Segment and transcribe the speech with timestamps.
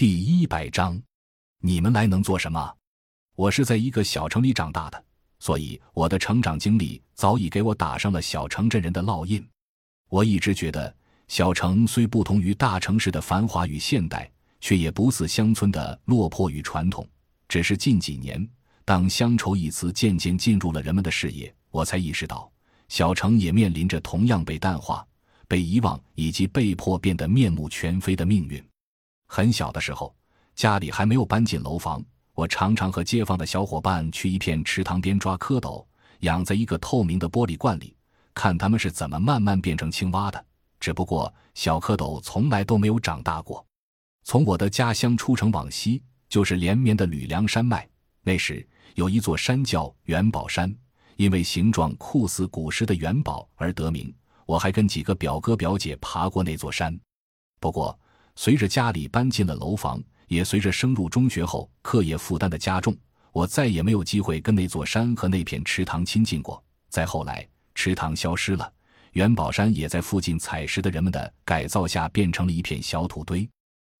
[0.00, 0.98] 第一百章，
[1.60, 2.74] 你们来能做什么？
[3.36, 5.04] 我是在一个小城里长大的，
[5.40, 9.46] 所以我的成长经历早已给我打上了小城镇人的烙印。
[10.08, 10.96] 我一直觉得，
[11.28, 17.06] 小城虽不同于大城市的繁华与现代，却也不似乡村的落魄与传统。
[17.46, 18.48] 只是近几年，
[18.86, 22.50] 当“乡愁”一词渐渐进入了人们的视野，我才意识到，
[22.88, 25.06] 小城也面临着同样被淡化。
[25.46, 28.64] 被遗忘以及被迫变得面目全非的命运。
[29.32, 30.12] 很小的时候，
[30.56, 32.04] 家里还没有搬进楼房，
[32.34, 35.86] 我常常和街坊的小伙伴去一片池塘边抓蝌蚪，
[36.22, 37.96] 养在一个透明的玻璃罐里，
[38.34, 40.44] 看它们是怎么慢慢变成青蛙的。
[40.80, 43.64] 只不过小蝌蚪从来都没有长大过。
[44.24, 47.88] 从我的家乡出城往西，就是连绵的吕梁山脉。
[48.24, 50.74] 那时有一座山叫元宝山，
[51.14, 54.12] 因为形状酷似古时的元宝而得名。
[54.44, 56.98] 我还跟几个表哥表姐爬过那座山，
[57.60, 57.96] 不过
[58.42, 62.96] 随着家里搬进了楼房，也随着升入中学后课业负担的加重，
[63.32, 66.64] 我再也没有机会跟那座山和那片池塘亲近过。
[66.88, 68.72] 再后来，池塘消失了，
[69.12, 73.46] 元宝山也在附近采石的人们的改造下变成了一片小土堆。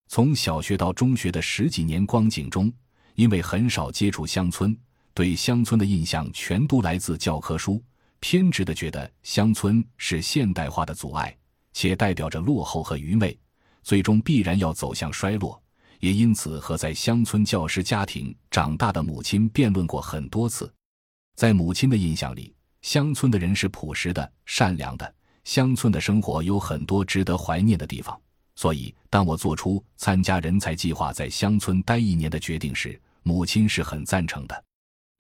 [0.09, 2.73] 从小学到中学的十几年光景中，
[3.17, 4.75] 因为很少接触乡村，
[5.13, 7.79] 对乡村的印象全都来自教科书。
[8.21, 11.37] 偏执的觉得乡村是现代化的阻碍，
[11.75, 13.39] 且代表着落后和愚昧，
[13.83, 15.61] 最终必然要走向衰落。
[16.01, 20.73] 也因此和在乡村教师家庭长大的母亲辩论过很多次。
[21.37, 25.15] 在母亲的印象里，乡村的人是朴实的、善良的，
[25.45, 28.19] 乡村的生活有很多值得怀念的地方。
[28.57, 34.65] 所以，当我做出参加人才计划在乡村待一年的决定时，母亲是很赞成的。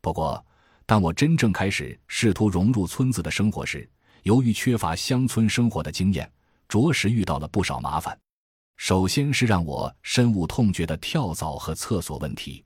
[0.00, 0.42] 不过，
[0.86, 3.88] 当我真正开始试图融入村子的生活时，
[4.22, 6.30] 由于缺乏乡村生活的经验，
[6.68, 8.18] 着实遇到了不少麻烦。
[8.80, 12.64] 首先是让我深恶痛绝的跳蚤和厕所问题。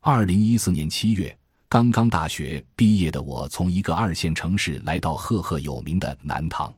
[0.00, 6.74] 二零一四年七月，刚刚大学毕业的我，从一个二线城市来到赫赫有名的南塘。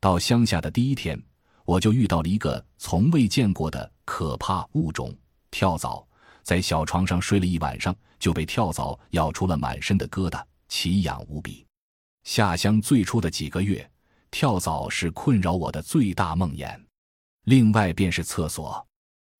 [0.00, 1.22] 到乡下的第一天，
[1.66, 5.14] 我就遇到了一个从未见过的可怕物种——
[5.52, 6.02] 跳蚤。
[6.42, 11.66] 在小床上睡了一晚上，就被跳蚤咬出了满身的疙瘩，奇痒无比。
[12.22, 13.86] 下乡最初的几个月，
[14.30, 16.74] 跳蚤是困扰我的最大梦魇。
[17.44, 18.86] 另外便是厕所，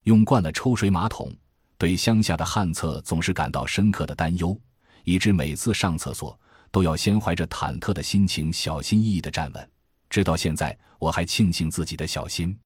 [0.03, 1.35] 用惯了抽水马桶，
[1.79, 4.59] 对乡下的旱厕总是感到深刻的担忧，
[5.05, 6.39] 以致每次上厕所
[6.71, 9.71] 都要先怀着忐忑的心情，小心翼翼地站稳。
[10.11, 12.57] 直到现在，我还庆幸自己的小心。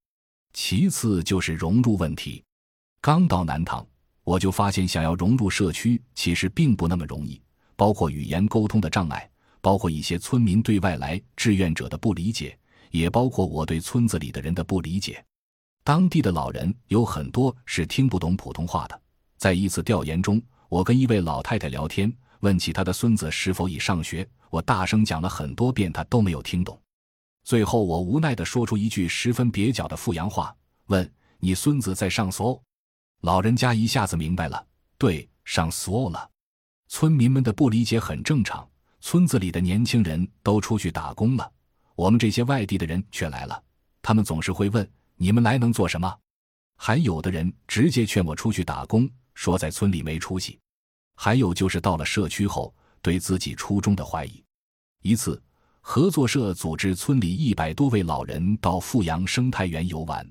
[0.52, 2.42] 其次就是融入问题，
[3.00, 3.86] 刚到南塘。
[4.24, 7.40] 我就发现，想要融入社区，其实并不那么容易，
[7.76, 12.58] 包括语言沟通的障碍，包括一些村民对外来志愿者的不理解，
[12.90, 15.24] 也包括我对村子里的人的不理解。
[15.84, 19.00] 当地的老人有很多是听不懂普通话的。
[19.36, 26.78] 在一次调研中，我跟一位老太太聊天，问起她的孙子是否已上学，我大声讲了很多遍，她都没有听懂。
[27.44, 30.54] 最后，我无奈地说出一句十分蹩脚的阜阳话，
[30.86, 31.10] 问
[31.40, 32.60] ：“你孙子在上所？”
[33.22, 34.66] 老人家一下子明白了，
[34.98, 36.28] 对，上所了。
[36.88, 38.68] 村民们的不理解很正常。
[39.00, 41.50] 村子里的年轻人都出去打工了，
[41.98, 43.60] 我们这些外地的人却来了。
[44.00, 44.88] 他们总是会问
[45.18, 46.16] ：“你们来能做什么？”
[46.78, 50.60] 还有的人直接劝我出去打工，说在村里没出息。
[51.16, 52.72] 还有就是到了社区后，
[53.02, 54.40] 对自己初衷的怀疑。
[55.02, 55.42] 一次，
[55.80, 60.24] 合作社组织村里一百多位老人到富阳生态园游玩。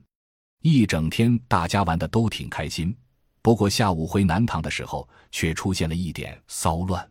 [0.62, 2.96] 一整天，大家玩的都挺开心。
[3.42, 7.06] 不过下午回南塘的时候，却出现了一点骚乱。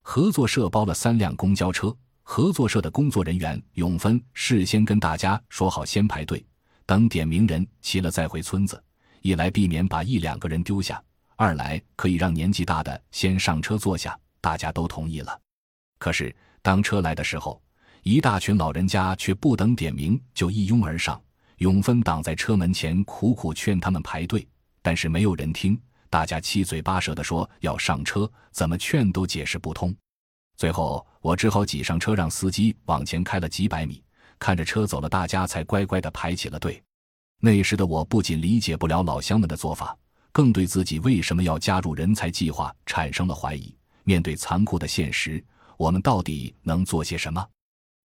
[0.00, 1.94] 合作社包了三辆公交车，
[2.32, 6.46] 合作社的工作人员永芬事先跟大家说好，先排队，
[6.86, 8.80] 等点名人齐了再回村子。
[9.20, 11.02] 一来避免把一两个人丢下，
[11.34, 14.16] 二来可以让年纪大的先上车坐下。
[14.40, 15.36] 大家都同意了。
[15.98, 16.32] 可是
[16.62, 17.60] 当车来的时候，
[18.04, 21.20] 一大群老人家却不等点名就一拥而上。
[21.56, 24.46] 永芬挡在车门前，苦苦劝他们排队，
[24.82, 25.76] 但是没有人听。
[26.08, 29.92] 大家七嘴八舌地说要上车，怎么劝都解释不通。
[30.60, 34.04] 最后，我只好挤上车，让司机往前开了几百米，
[34.38, 36.82] 看着车走了，大家才乖乖地排起了队。
[37.40, 39.96] 那时的我不仅理解不了老乡们的做法，
[40.32, 43.74] 更对自己为什么要加入人才计划产生了怀疑。
[44.04, 45.42] 面对残酷的现实，
[45.78, 47.42] 我们到底能做些什么？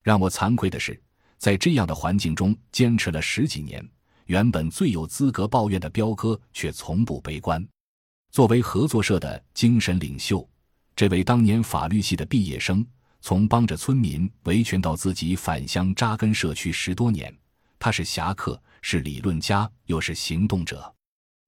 [0.01, 0.97] 让我惭愧的是。
[1.37, 3.85] 在这样的环境中坚持了十几年，
[4.27, 7.67] 原本最有资格抱怨的彪哥却从不悲观。
[8.31, 10.47] 作为合作社的精神领袖，
[10.95, 12.85] 这位当年法律系的毕业生，
[13.19, 17.35] 从帮着村民维权到自己返乡扎根社区十多年，
[17.77, 20.93] 他是侠客，是理论家，又是行动者。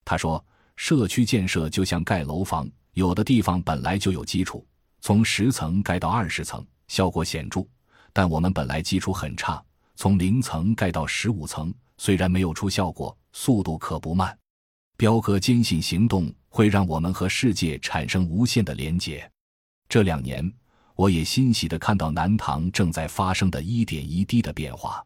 [0.03, 0.43] 他说
[0.75, 4.67] ：“社区建设就像盖楼房，有的地方本来就有基础，
[4.99, 7.65] 从十层盖到二十层，效果显著。
[8.11, 9.63] 但我们本来基础很差，
[9.95, 14.37] 从零层盖到十五层，虽然没有出效果，速度可不慢。
[14.97, 19.29] 彪哥坚信行动会让我们和世界产生无限的连结。
[19.89, 20.51] 这两年，
[20.95, 25.05] 我也欣喜地看到南唐正在发生的一点一滴的变化。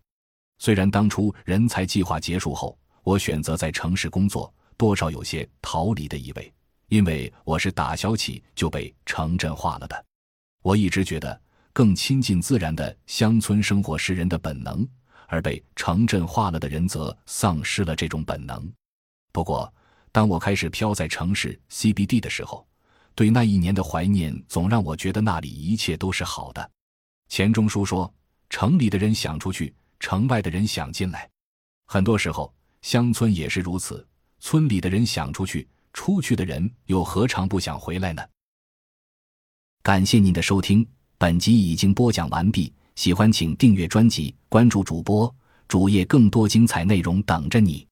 [0.59, 6.53] 虽然当初人才计划结束后，我选择在城市工作，多少有些逃离的意味，
[6.87, 10.05] 因为我是打小起就被城镇化了的。
[10.61, 11.41] 我一直觉得。
[11.73, 14.85] 更亲近自然的乡村生活是人的本能，
[15.27, 18.69] 而被城镇化了的人则丧失了这种本能。
[19.31, 19.73] 不过，
[20.11, 22.67] 当我开始飘在城市 CBD 的时候，
[23.21, 26.71] 对那一年的怀念总让我觉得那里一切都是好的。
[27.29, 28.11] 钱钟书说
[28.49, 31.29] ：“城里的人想出去，城外的人想进来。”
[31.85, 32.51] 很多时候，
[32.81, 34.03] 乡村也是如此。
[34.39, 38.23] 村里的人想出去，出去的人又何尝不想回来呢？
[39.83, 40.83] 感谢您的收听。
[41.19, 45.31] 本集已经播讲完毕，喜欢请订阅专辑，关注主播
[45.67, 47.87] 主页，更多精彩内容等着你。